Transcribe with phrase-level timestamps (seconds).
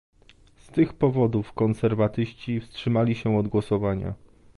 [0.57, 4.13] Z tych powodów konserwatyści wstrzymali się od głosowania